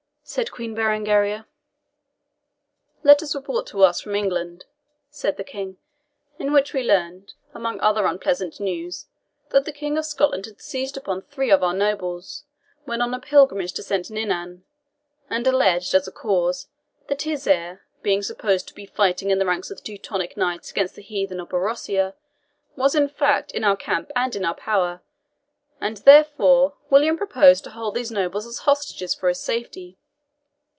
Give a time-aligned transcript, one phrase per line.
[0.23, 1.45] said the Queen Berengaria.
[3.03, 4.63] "Letters were brought to us from England,"
[5.09, 5.75] said the King,
[6.39, 9.07] "in which we learned, among other unpleasant news,
[9.49, 12.45] that the King of Scotland had seized upon three of our nobles,
[12.85, 14.63] when on a pilgrimage to Saint Ninian,
[15.29, 16.69] and alleged, as a cause,
[17.07, 20.71] that his heir, being supposed to be fighting in the ranks of the Teutonic Knights
[20.71, 22.13] against the heathen of Borussia,
[22.77, 25.01] was, in fact, in our camp, and in our power;
[25.81, 29.97] and, therefore, William proposed to hold these nobles as hostages for his safety.